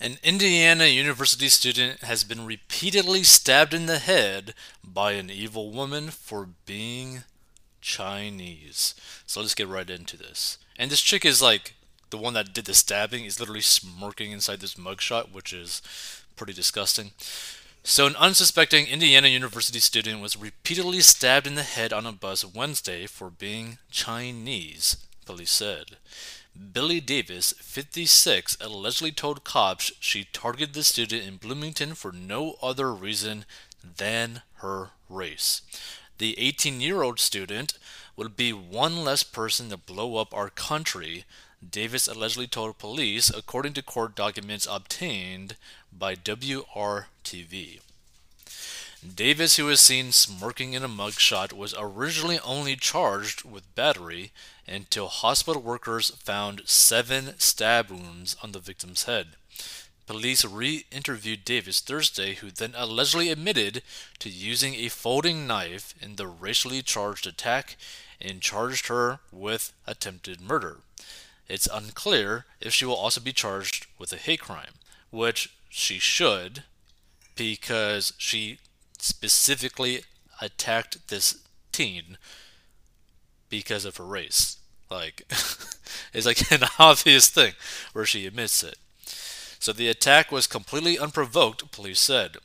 [0.00, 6.10] An Indiana University student has been repeatedly stabbed in the head by an evil woman
[6.10, 7.24] for being
[7.80, 8.94] Chinese.
[9.26, 10.58] So let's get right into this.
[10.78, 11.74] And this chick is like
[12.10, 15.82] the one that did the stabbing is literally smirking inside this mugshot, which is
[16.36, 17.10] pretty disgusting.
[17.82, 22.44] So, an unsuspecting Indiana University student was repeatedly stabbed in the head on a bus
[22.44, 25.96] Wednesday for being Chinese, police said.
[26.58, 32.92] Billie Davis, 56, allegedly told cops she targeted the student in Bloomington for no other
[32.92, 33.44] reason
[33.96, 35.62] than her race.
[36.18, 37.74] The 18 year old student
[38.16, 41.24] would be one less person to blow up our country,
[41.68, 45.54] Davis allegedly told police, according to court documents obtained
[45.96, 47.80] by WRTV.
[49.06, 54.32] Davis, who was seen smirking in a mugshot, was originally only charged with battery
[54.66, 59.36] until hospital workers found seven stab wounds on the victim's head.
[60.06, 63.82] Police re interviewed Davis Thursday, who then allegedly admitted
[64.18, 67.76] to using a folding knife in the racially charged attack
[68.20, 70.78] and charged her with attempted murder.
[71.48, 74.74] It's unclear if she will also be charged with a hate crime,
[75.10, 76.64] which she should,
[77.36, 78.58] because she
[78.98, 80.02] specifically
[80.40, 81.38] attacked this
[81.72, 82.18] teen
[83.48, 84.58] because of her race.
[84.90, 85.22] Like,
[86.12, 87.54] it's like an obvious thing
[87.92, 88.76] where she admits it.
[89.60, 92.36] So the attack was completely unprovoked, police said.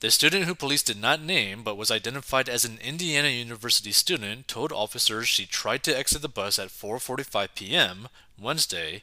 [0.00, 4.48] The student who police did not name but was identified as an Indiana University student
[4.48, 8.08] told officers she tried to exit the bus at 4:45 p.m.
[8.38, 9.02] Wednesday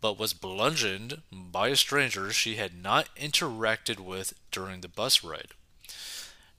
[0.00, 5.54] but was bludgeoned by a stranger she had not interacted with during the bus ride.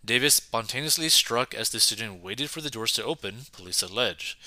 [0.06, 4.38] Davis spontaneously struck as the student waited for the doors to open, police allege.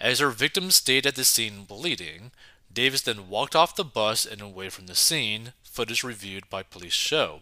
[0.00, 2.30] As her victim stayed at the scene bleeding,
[2.72, 6.92] Davis then walked off the bus and away from the scene, footage reviewed by police
[6.92, 7.40] show.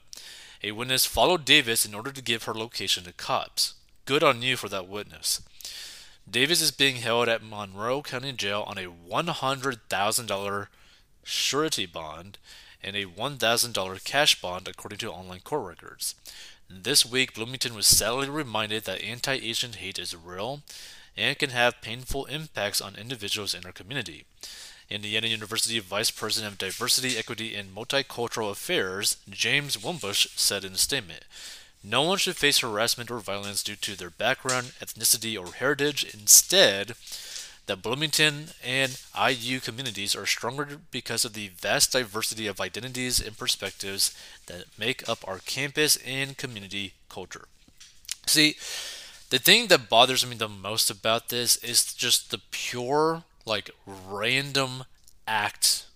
[0.62, 3.74] A witness followed Davis in order to give her location to cops.
[4.06, 5.42] Good on you for that witness.
[6.28, 10.66] Davis is being held at Monroe County Jail on a $100,000
[11.22, 12.38] surety bond
[12.82, 16.14] and a $1,000 cash bond, according to online court records.
[16.70, 20.60] This week, Bloomington was sadly reminded that anti Asian hate is real
[21.16, 24.24] and can have painful impacts on individuals in our community.
[24.90, 30.78] Indiana University Vice President of Diversity, Equity, and Multicultural Affairs, James Wimbush, said in a
[30.78, 31.24] statement
[31.82, 36.04] No one should face harassment or violence due to their background, ethnicity, or heritage.
[36.14, 36.94] Instead,
[37.68, 43.38] the Bloomington and IU communities are stronger because of the vast diversity of identities and
[43.38, 47.46] perspectives that make up our campus and community culture.
[48.26, 48.56] See,
[49.30, 54.84] the thing that bothers me the most about this is just the pure, like, random
[55.26, 55.86] act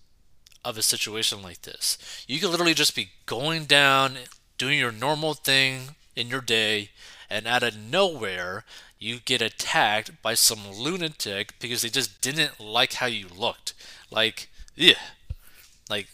[0.63, 1.97] of a situation like this.
[2.27, 4.17] You could literally just be going down,
[4.59, 6.91] doing your normal thing in your day,
[7.29, 8.63] and out of nowhere,
[9.03, 13.73] you get attacked by some lunatic because they just didn't like how you looked.
[14.09, 14.93] Like, yeah.
[15.89, 16.07] Like,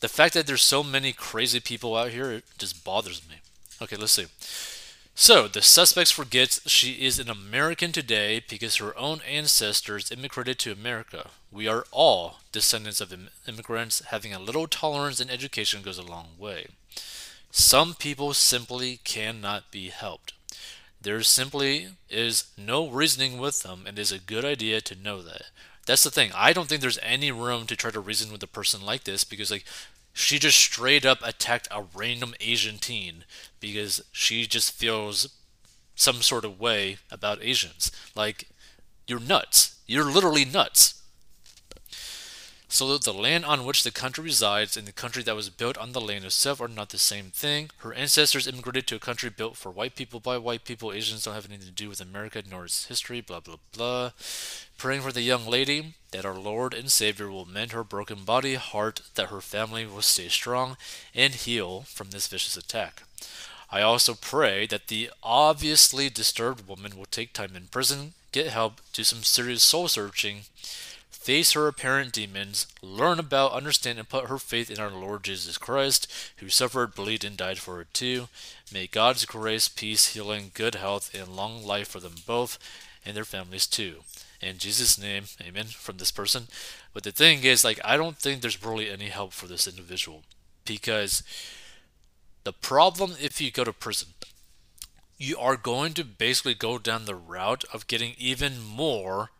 [0.00, 3.36] the fact that there's so many crazy people out here it just bothers me.
[3.80, 4.26] Okay, let's see.
[5.14, 10.72] So, the suspect forgets she is an American today because her own ancestors immigrated to
[10.72, 11.28] America.
[11.50, 13.14] We are all descendants of
[13.46, 14.00] immigrants.
[14.06, 16.68] Having a little tolerance and education goes a long way.
[17.50, 20.32] Some people simply cannot be helped.
[21.02, 25.20] There simply is no reasoning with them, and it is a good idea to know
[25.22, 25.50] that.
[25.84, 26.30] That's the thing.
[26.32, 29.24] I don't think there's any room to try to reason with a person like this
[29.24, 29.64] because, like,
[30.12, 33.24] she just straight up attacked a random Asian teen
[33.58, 35.28] because she just feels
[35.96, 37.90] some sort of way about Asians.
[38.14, 38.46] Like,
[39.08, 39.80] you're nuts.
[39.88, 41.01] You're literally nuts
[42.72, 45.76] so that the land on which the country resides and the country that was built
[45.76, 47.68] on the land itself are not the same thing.
[47.78, 50.90] Her ancestors immigrated to a country built for white people by white people.
[50.90, 54.12] Asians don't have anything to do with America nor its history, blah, blah, blah.
[54.78, 58.54] Praying for the young lady that our Lord and Savior will mend her broken body,
[58.54, 60.78] heart, that her family will stay strong
[61.14, 63.02] and heal from this vicious attack.
[63.70, 68.80] I also pray that the obviously disturbed woman will take time in prison, get help,
[68.94, 70.44] do some serious soul searching,
[71.22, 75.56] face her apparent demons, learn about, understand, and put her faith in our Lord Jesus
[75.56, 78.28] Christ, who suffered, believed, and died for her too.
[78.72, 82.58] May God's grace, peace, healing, good health, and long life for them both
[83.06, 83.98] and their families too.
[84.40, 86.48] In Jesus' name, amen, from this person.
[86.92, 90.24] But the thing is, like, I don't think there's really any help for this individual
[90.64, 91.22] because
[92.42, 94.08] the problem if you go to prison,
[95.16, 99.30] you are going to basically go down the route of getting even more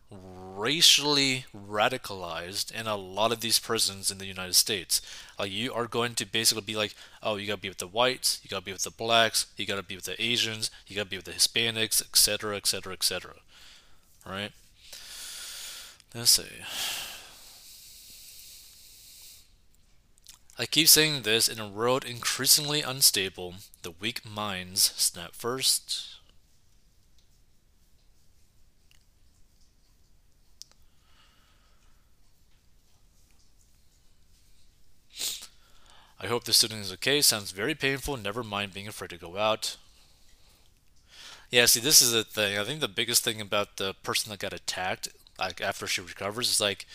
[0.63, 5.03] racially radicalized in a lot of these prisons in the United States.
[5.37, 8.39] Like you are going to basically be like, oh, you gotta be with the whites,
[8.45, 11.17] you gotta be with the blacks, you gotta be with the Asians, you gotta be
[11.17, 13.35] with the Hispanics, etc., etc., etc.
[14.25, 14.53] Right?
[16.15, 16.45] Let's see.
[20.57, 26.19] I keep saying this in a world increasingly unstable, the weak minds snap first.
[36.23, 37.21] I hope the student is okay.
[37.21, 38.17] Sounds very painful.
[38.17, 39.77] Never mind being afraid to go out.
[41.51, 42.57] Yeah, see, this is the thing.
[42.57, 45.09] I think the biggest thing about the person that got attacked,
[45.39, 46.87] like after she recovers, is like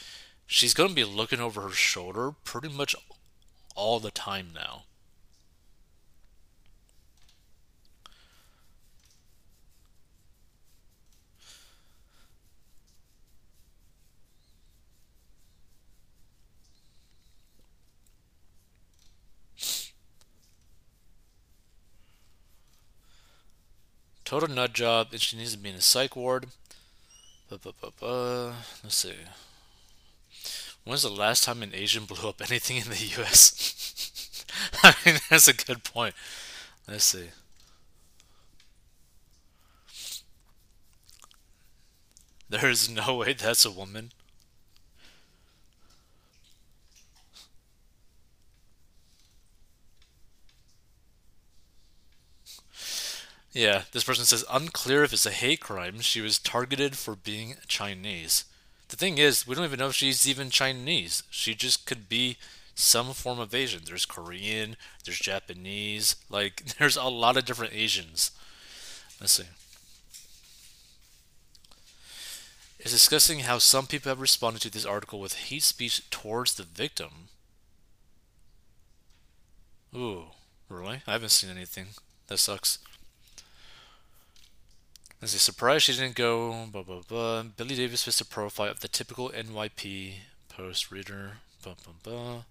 [0.48, 2.96] she's gonna be looking over her shoulder pretty much
[3.76, 4.84] all the time now.
[24.28, 26.48] Total nut job, and she needs to be in a psych ward.
[27.50, 27.64] Let's
[28.90, 29.14] see.
[30.84, 34.44] When's the last time an Asian blew up anything in the U.S.?
[34.84, 36.14] I mean, that's a good point.
[36.90, 37.30] Let's see.
[42.50, 44.12] There is no way that's a woman.
[53.58, 56.00] Yeah, this person says unclear if it's a hate crime.
[56.02, 58.46] She was targeted for being Chinese.
[58.90, 61.24] The thing is, we don't even know if she's even Chinese.
[61.32, 62.38] She just could be
[62.76, 63.82] some form of Asian.
[63.84, 68.30] There's Korean, there's Japanese, like there's a lot of different Asians.
[69.20, 69.46] Let's see.
[72.78, 76.64] It's discussing how some people have responded to this article with hate speech towards the
[76.64, 77.30] victim.
[79.96, 80.26] Ooh,
[80.70, 81.02] really?
[81.08, 81.88] I haven't seen anything.
[82.28, 82.78] That sucks.
[85.22, 87.44] Let's see, surprised she didn't go, blah, blah, blah.
[87.44, 90.14] Billie Davis fits a profile of the typical NYP
[90.48, 92.44] post reader, blah, blah, blah.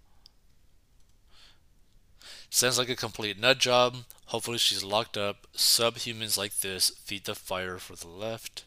[2.51, 3.99] Sounds like a complete nut job.
[4.27, 5.47] Hopefully she's locked up.
[5.55, 8.65] Subhumans like this feed the fire for the left.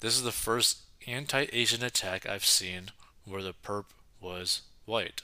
[0.00, 2.90] This is the first anti-Asian attack I've seen
[3.24, 3.86] where the perp
[4.20, 5.22] was white.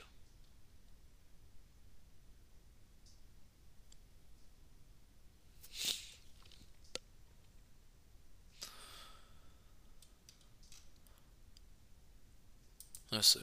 [13.10, 13.40] Let's see.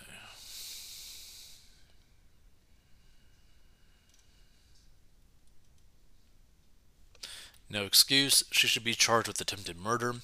[7.72, 10.16] No excuse, she should be charged with attempted murder.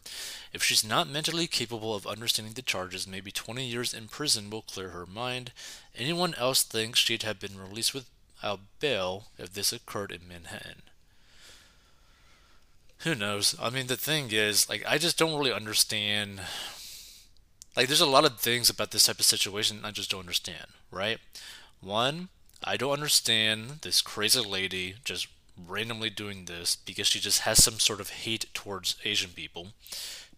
[0.52, 4.64] If she's not mentally capable of understanding the charges, maybe 20 years in prison will
[4.64, 5.54] clear her mind.
[5.96, 10.82] Anyone else thinks she'd have been released without bail if this occurred in Manhattan.
[13.00, 13.56] Who knows?
[13.62, 16.42] I mean, the thing is, like, I just don't really understand.
[17.78, 20.68] Like, there's a lot of things about this type of situation I just don't understand,
[20.92, 21.20] right?
[21.80, 22.28] One,
[22.62, 25.28] I don't understand this crazy lady just
[25.66, 29.70] randomly doing this because she just has some sort of hate towards Asian people.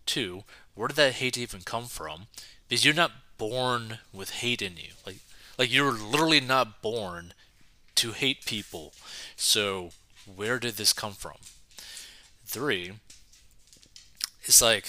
[0.05, 0.43] Two,
[0.75, 2.27] where did that hate even come from?
[2.67, 4.91] Because you're not born with hate in you.
[5.05, 5.17] Like
[5.57, 7.33] like you're literally not born
[7.95, 8.93] to hate people.
[9.35, 9.91] So
[10.33, 11.37] where did this come from?
[12.45, 12.93] Three,
[14.43, 14.87] it's like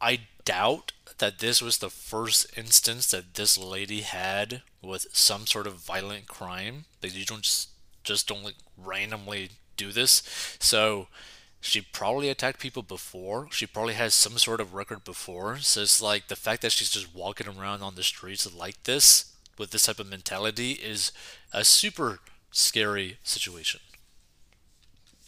[0.00, 5.66] I doubt that this was the first instance that this lady had with some sort
[5.66, 6.84] of violent crime.
[7.02, 7.70] Like you don't just
[8.04, 10.22] just don't like randomly do this.
[10.58, 11.08] So
[11.60, 13.48] she probably attacked people before.
[13.50, 15.58] She probably has some sort of record before.
[15.58, 19.32] So it's like the fact that she's just walking around on the streets like this
[19.58, 21.12] with this type of mentality is
[21.52, 22.20] a super
[22.52, 23.80] scary situation.